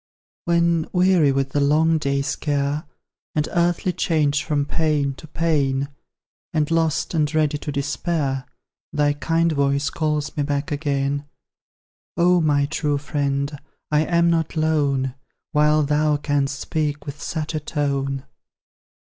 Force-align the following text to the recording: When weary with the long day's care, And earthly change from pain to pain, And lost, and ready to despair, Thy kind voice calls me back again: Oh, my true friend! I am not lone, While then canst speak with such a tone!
When 0.45 0.87
weary 0.93 1.31
with 1.31 1.49
the 1.51 1.59
long 1.59 1.99
day's 1.99 2.35
care, 2.35 2.85
And 3.35 3.47
earthly 3.51 3.93
change 3.93 4.43
from 4.43 4.65
pain 4.65 5.13
to 5.13 5.27
pain, 5.27 5.89
And 6.55 6.71
lost, 6.71 7.13
and 7.13 7.31
ready 7.35 7.59
to 7.59 7.71
despair, 7.71 8.47
Thy 8.91 9.13
kind 9.13 9.51
voice 9.51 9.91
calls 9.91 10.35
me 10.35 10.41
back 10.41 10.71
again: 10.71 11.25
Oh, 12.17 12.41
my 12.41 12.65
true 12.65 12.97
friend! 12.97 13.55
I 13.91 13.99
am 14.05 14.31
not 14.31 14.55
lone, 14.55 15.13
While 15.51 15.83
then 15.83 16.17
canst 16.17 16.59
speak 16.59 17.05
with 17.05 17.21
such 17.21 17.53
a 17.53 17.59
tone! 17.59 18.23